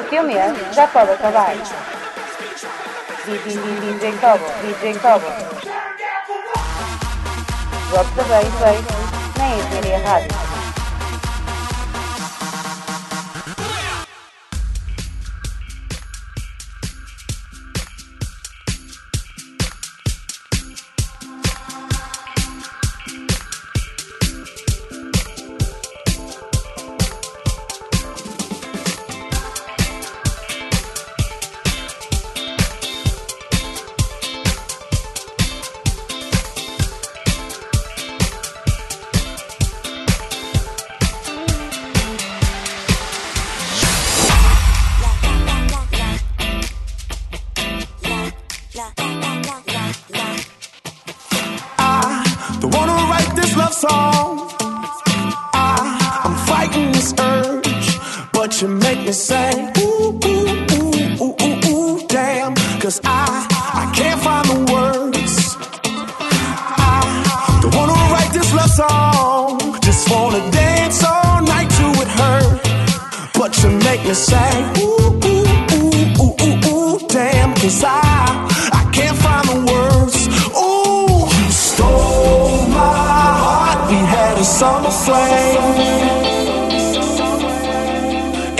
O 0.00 0.04
teu 0.04 0.22
mês 0.22 0.56
já 0.74 0.86
pode 0.88 1.10
acabar. 1.10 1.54
DJ 3.26 4.12
Cobo, 4.18 4.46
DJ 4.62 4.94
Cobo. 4.94 5.26
The 7.90 8.22
bass, 8.24 8.48
bass, 8.60 8.80
na 9.36 9.48
Engenharia 9.48 9.98
Rádio. 9.98 10.49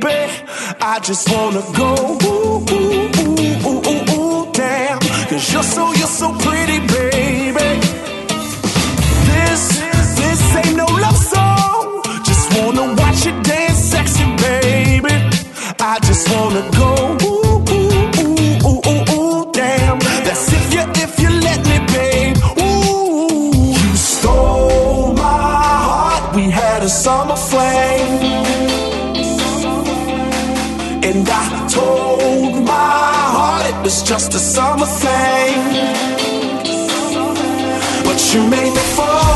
baby. 0.00 0.32
I 0.80 0.98
just 1.00 1.28
wanna 1.32 1.62
go 1.76 1.94
ooh, 1.94 2.64
ooh, 2.70 3.10
ooh, 3.22 3.66
ooh, 3.66 3.80
ooh, 3.92 4.04
ooh, 4.14 4.52
damn. 4.52 4.98
Cause 5.28 5.52
you're 5.52 5.62
so, 5.62 5.92
you're 5.92 6.06
so 6.06 6.32
pretty, 6.38 6.78
baby. 6.80 6.95
summer 34.56 34.86
thing 34.86 35.58
But 38.06 38.18
you 38.32 38.40
made 38.48 38.72
me 38.72 38.84
fall 38.96 39.35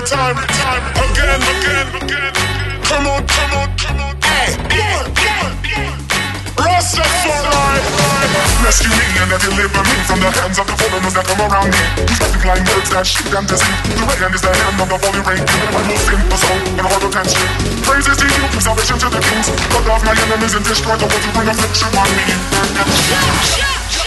Every 0.00 0.16
time, 0.16 0.36
time, 0.56 0.80
again, 0.96 1.40
again, 1.44 1.88
again. 2.00 2.32
Come 2.88 3.06
on, 3.06 3.20
come 3.28 3.52
on, 3.52 3.68
come 3.76 4.00
on. 4.00 4.16
Hey, 4.24 4.56
Rastafari. 6.56 7.84
Rescue 8.64 8.88
me 8.88 9.04
and 9.20 9.28
deliver 9.28 9.82
me 9.84 9.96
from 10.08 10.20
the 10.20 10.30
hands 10.32 10.58
of 10.58 10.66
the 10.66 10.76
foreigners 10.80 11.14
that 11.14 11.24
come 11.28 11.40
around 11.44 11.68
me. 11.68 11.76
Who 12.00 12.14
try 12.16 12.28
to 12.32 12.38
climb 12.40 12.64
words 12.72 12.90
that 12.90 13.04
shoot 13.04 13.28
to 13.28 13.56
see. 13.56 13.74
The 13.92 14.04
right 14.08 14.20
hand 14.20 14.34
is 14.34 14.40
the 14.40 14.52
hand 14.52 14.80
of 14.80 14.88
the 14.88 14.96
holy 14.96 15.20
rain. 15.20 15.44
I 15.44 15.80
will 15.84 16.00
sing 16.00 16.22
the 16.28 16.38
song 16.40 16.60
in 16.64 16.84
horrible 16.84 17.12
tension. 17.12 17.44
Praises 17.84 18.16
to 18.16 18.24
you, 18.24 18.44
give 18.56 18.64
salvation 18.64 18.96
to 19.04 19.08
the 19.12 19.20
kings. 19.20 19.52
Cut 19.68 19.84
off 19.84 20.00
my 20.04 20.16
enemies 20.16 20.54
and 20.56 20.64
destroy 20.64 20.96
the 20.96 21.08
ones 21.08 21.24
who 21.24 21.32
bring 21.36 21.48
affliction 21.48 21.92
on 21.92 22.08
me. 22.16 22.24
your 23.92 23.99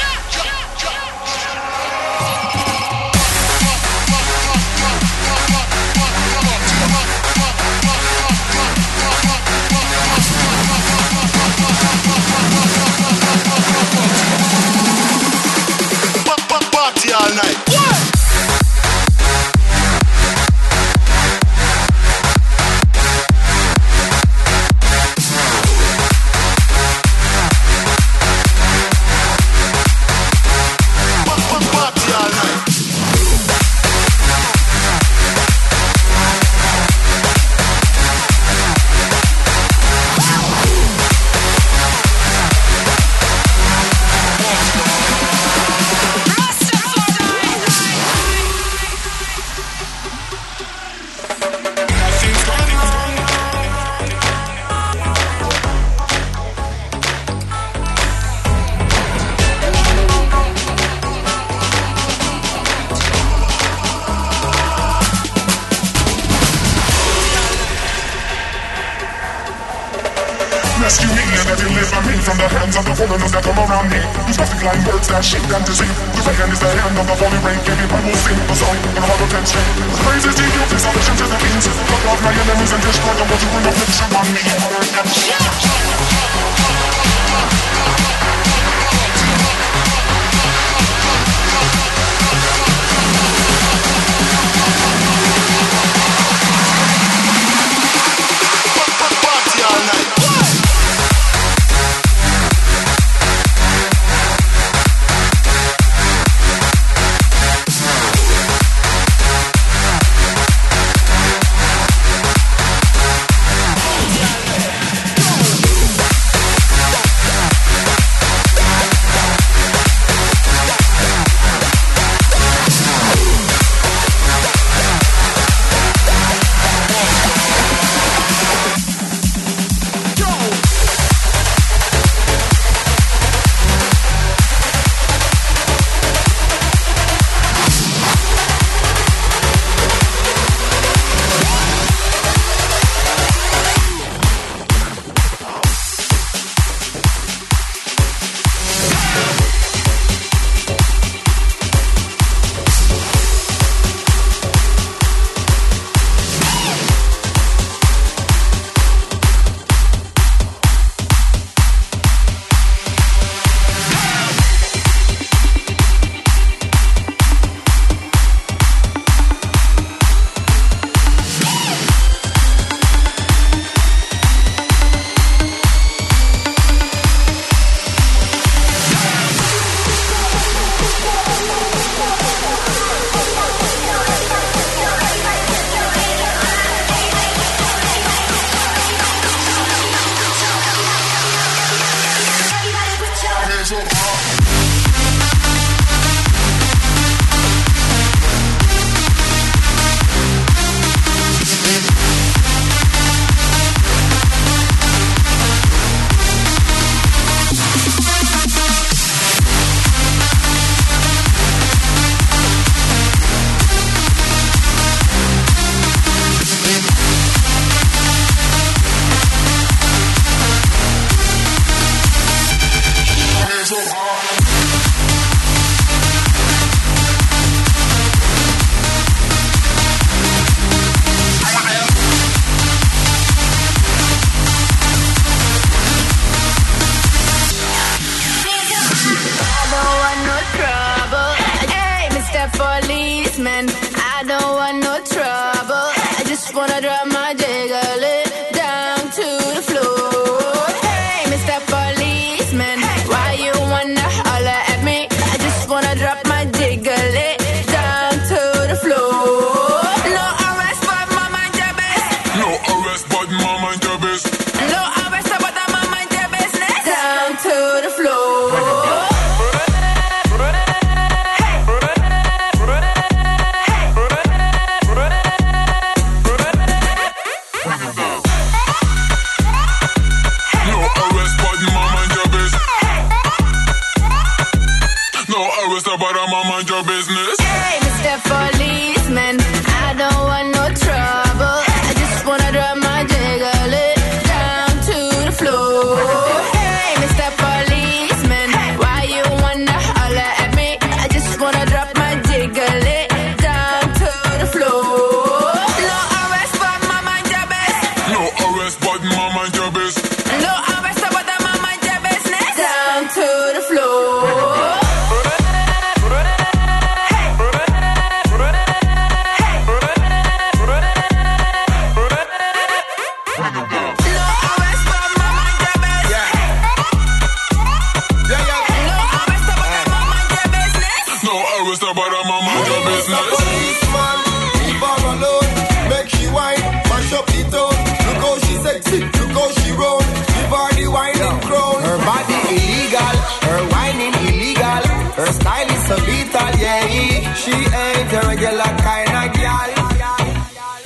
No 331.96 332.02
arrest, 332.02 332.12
but 332.12 332.28
my 332.28 332.40
mind 332.42 332.68
your 332.68 332.82
Mr. 332.82 332.90
business. 332.90 333.22
Policeman, 333.30 334.18
leave 334.66 334.82
her 334.82 334.98
alone. 335.14 335.50
Make 335.90 336.10
she 336.10 336.26
whine, 336.28 336.62
mash 336.90 337.14
up 337.14 337.26
the 337.28 337.42
town. 337.54 337.74
Look 338.06 338.18
how 338.24 338.38
she 338.40 338.56
sexy, 338.66 339.00
look 339.00 339.32
how 339.38 339.50
she 339.62 339.72
roll. 339.78 340.02
Give 340.02 340.54
her 340.54 340.70
the 340.74 340.88
whining 340.90 341.40
crown. 341.46 341.78
Her 341.86 341.98
body 342.02 342.38
illegal, 342.50 343.16
her 343.46 343.62
whining 343.70 344.16
illegal. 344.26 344.84
Her 345.14 345.32
style 345.38 345.70
is 345.70 345.84
so 345.88 345.96
lethal, 346.10 346.52
yeah. 346.58 347.34
She 347.36 347.54
ain't 347.54 348.14
a 348.14 348.22
regular 348.28 348.72
kind 348.82 349.14
of 349.14 349.34
gal. 349.38 349.70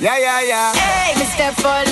Yeah, 0.00 0.16
yeah, 0.18 0.40
yeah. 0.42 0.72
Hey, 0.74 1.14
Mr. 1.18 1.50
Policeman, 1.58 1.87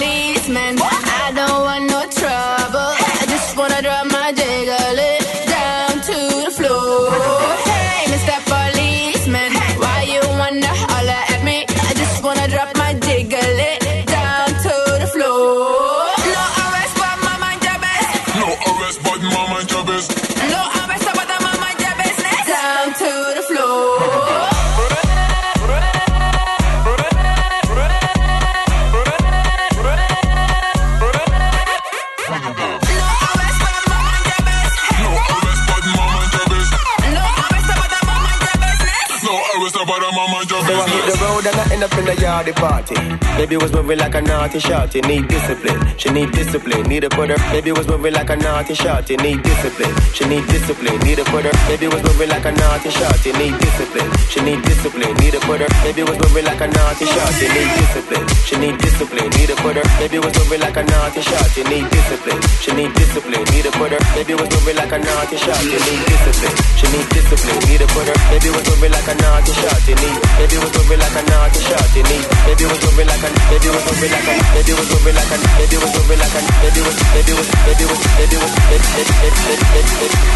my 40.17 40.27
mind 40.33 40.49
So 40.49 40.57
I 40.57 40.89
hit 40.89 41.05
the 41.13 41.17
road 41.21 41.45
and 41.45 41.57
I 41.61 41.65
end 41.75 41.85
up 41.85 41.93
in 42.01 42.05
the 42.09 42.17
yardy 42.17 42.55
party. 42.57 42.97
Baby 43.37 43.57
was 43.61 43.71
moving 43.73 43.99
like 43.99 44.15
a 44.15 44.23
naughty 44.23 44.59
shorty, 44.59 45.01
need 45.03 45.29
discipline. 45.29 45.81
She 46.01 46.09
need 46.11 46.33
discipline, 46.33 46.85
need 46.89 47.03
to 47.05 47.11
put 47.11 47.29
her. 47.29 47.37
Baby 47.53 47.73
was 47.73 47.87
moving 47.87 48.15
like 48.15 48.31
a 48.31 48.37
naughty 48.37 48.75
shorty, 48.75 49.17
need 49.19 49.43
discipline. 49.43 49.93
She 50.17 50.25
need 50.25 50.47
discipline, 50.49 50.99
need 51.05 51.17
to 51.21 51.25
put 51.29 51.45
her. 51.45 51.53
Baby 51.69 51.89
was 51.93 52.03
moving 52.03 52.31
like 52.33 52.47
a 52.49 52.53
naughty 52.53 52.91
shorty, 52.91 53.31
need 53.37 53.55
discipline. 53.61 54.11
She 54.33 54.41
need 54.41 54.63
discipline, 54.65 55.15
need 55.21 55.33
to 55.37 55.41
put 55.45 55.61
her. 55.61 55.69
Baby 55.85 56.03
was 56.09 56.19
moving 56.25 56.45
like 56.49 56.61
a 56.61 56.67
naughty 56.67 57.05
shorty, 57.05 57.47
need 57.53 57.69
discipline. 57.77 58.27
She 58.49 58.57
need 58.57 58.77
discipline, 58.81 59.29
need 59.37 59.49
to 59.53 59.57
put 59.61 59.77
her. 59.77 59.85
Baby 60.01 60.19
was 60.19 60.33
moving 60.41 60.61
like 60.65 60.77
a 60.81 60.83
naughty 60.83 61.21
shorty, 61.21 61.63
need 61.69 61.87
discipline. 61.93 62.41
She 62.65 62.73
need 62.73 62.93
discipline, 62.97 63.45
need 63.53 63.65
to 63.69 63.73
put 63.77 63.93
her. 63.93 64.01
Baby 64.17 64.35
was 64.35 64.49
moving 64.49 64.77
like 64.81 64.93
a 64.97 64.99
naughty 64.99 65.37
shorty, 65.37 65.77
need 65.77 66.03
discipline. 66.09 66.57
She 66.81 66.87
need 66.89 67.07
discipline, 67.13 67.61
need 67.69 67.81
to 67.85 67.89
put 67.93 68.09
her. 68.09 68.17
Baby 68.33 68.49
was 68.57 68.65
moving 68.65 68.93
like 68.97 69.09
a 69.13 69.15
naughty 69.21 69.53
shorty, 69.61 69.93
Baby 70.39 70.57
was 70.63 70.73
moving 70.77 71.01
like 71.01 71.17
a 71.17 71.23
naughty 71.27 71.61
shorty. 71.63 72.01
Baby 72.03 72.65
was 72.67 72.81
moving 72.85 73.07
like 73.07 73.25
a. 73.25 73.29
Baby 73.51 73.69
was 73.73 73.85
moving 73.87 74.13
like 74.13 74.29
a. 74.29 74.35
Baby 74.55 74.73
was 74.77 74.89
moving 74.93 75.15
like 75.17 75.33
a. 75.33 75.37
Baby 75.57 75.77
was 75.81 75.93
moving 75.97 76.19
like 76.19 76.37
a. 76.37 76.41
Baby 76.63 76.81
was. 76.87 76.97
Baby 77.17 77.33
was. 77.37 77.49
Baby 77.67 77.85
was. 77.87 78.01
Baby 78.17 78.37
was. 78.37 78.53
Baby 78.57 78.77
was. 78.77 79.07
Baby 79.07 79.47
was. 79.47 79.67
Baby 79.75 79.95
was. 80.01 80.27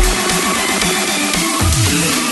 How 1.91 2.30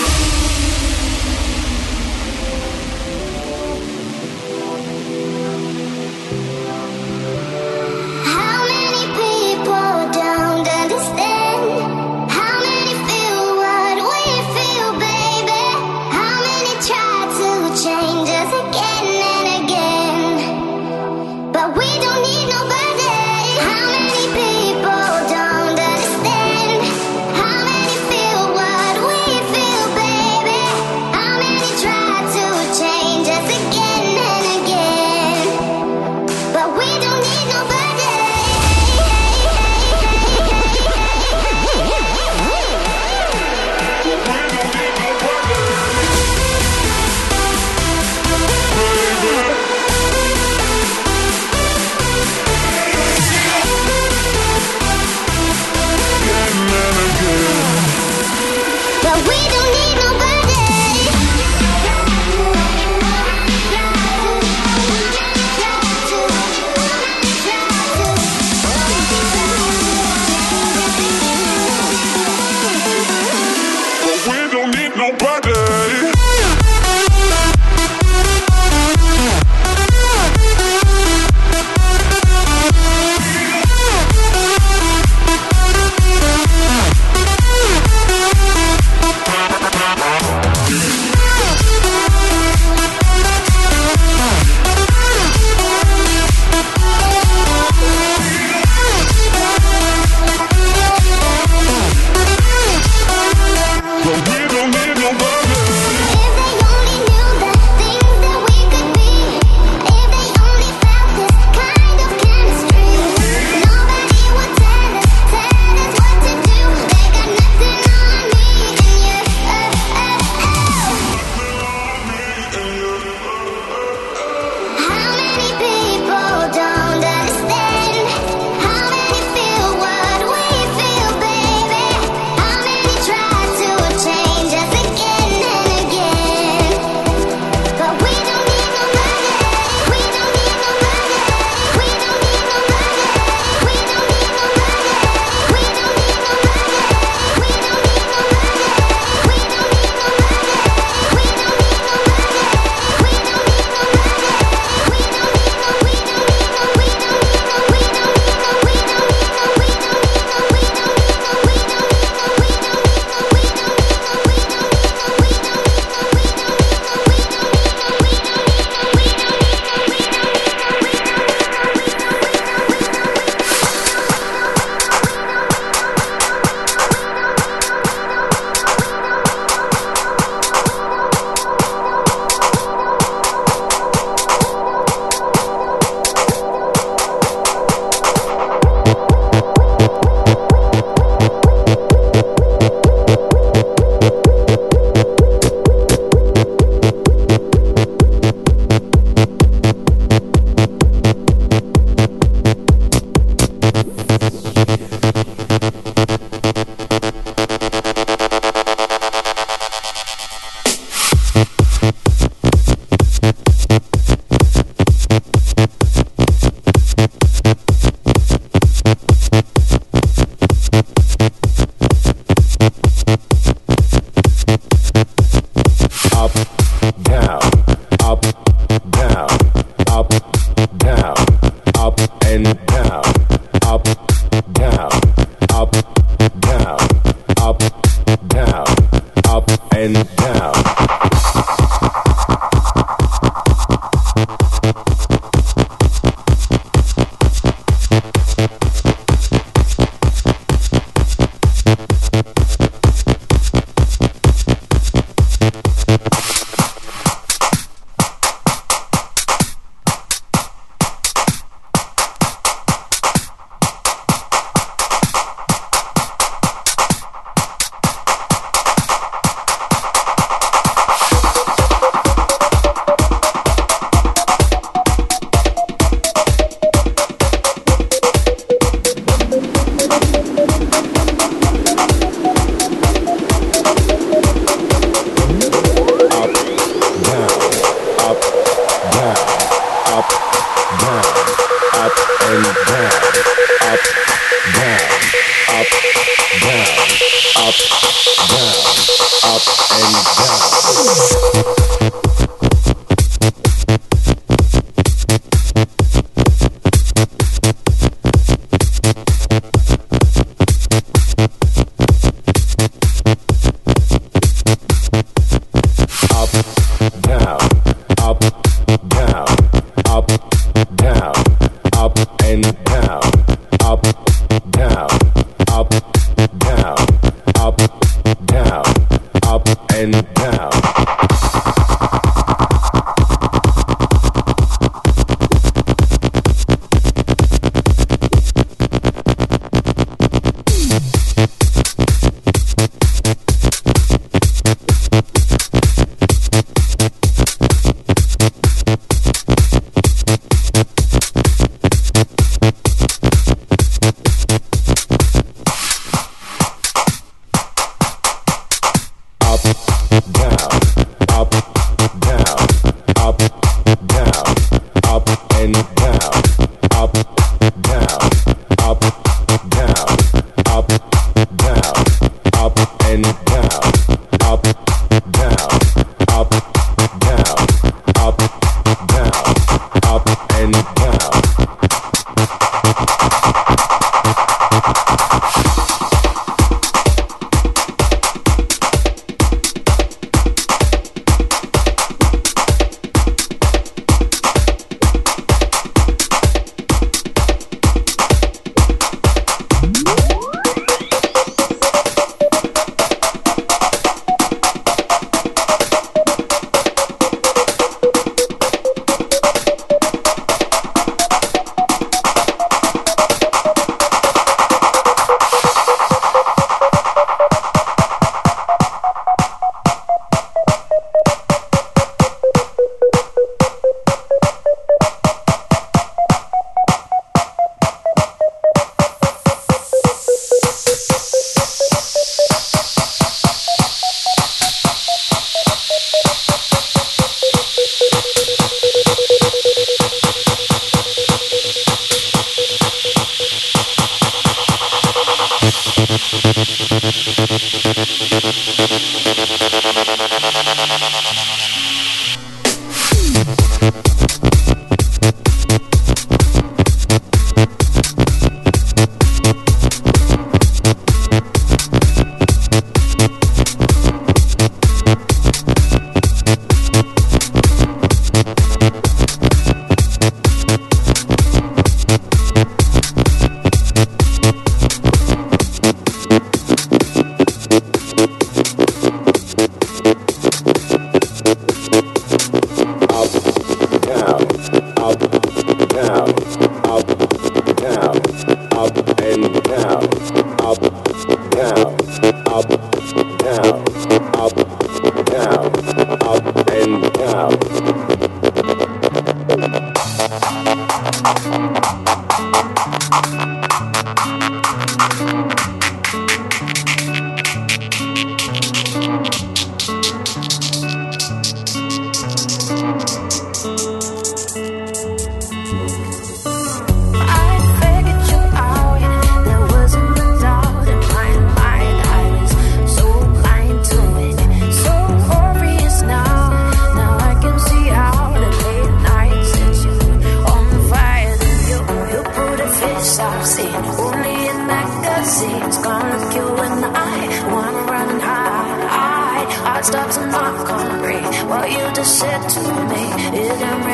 I 539.59 539.63
start 539.63 539.91
to 539.91 540.07
not 540.07 540.47
comprehend 540.47 541.29
what 541.29 541.51
you 541.51 541.59
just 541.75 541.99
said 541.99 542.29
to 542.29 542.41
me. 542.71 542.85
It 543.19 543.39
didn't 543.41 543.65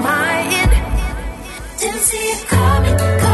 my 0.00 0.34
head. 0.52 1.78
Didn't 1.80 1.98
see 1.98 2.16
it 2.16 2.46
coming. 2.46 3.31